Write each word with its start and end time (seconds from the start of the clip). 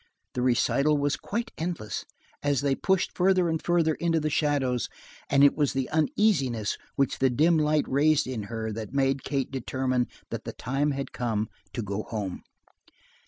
The 0.33 0.41
recital 0.41 0.97
was 0.97 1.15
quite 1.15 1.51
endless, 1.59 2.05
as 2.41 2.61
they 2.61 2.73
pushed 2.73 3.15
farther 3.15 3.47
and 3.49 3.61
farther 3.63 3.93
into 3.93 4.19
the 4.19 4.31
shadows, 4.31 4.89
and 5.29 5.43
it 5.43 5.55
was 5.55 5.73
the 5.73 5.91
uneasiness 5.91 6.75
which 6.95 7.19
the 7.19 7.29
dim 7.29 7.59
light 7.59 7.85
raised 7.87 8.25
in 8.25 8.41
her 8.49 8.71
that 8.71 8.93
made 8.95 9.23
Kate 9.23 9.51
determine 9.51 10.07
that 10.31 10.43
the 10.43 10.53
time 10.53 10.89
had 10.89 11.11
come 11.11 11.49
to 11.73 11.83
go 11.83 12.01
home. 12.01 12.41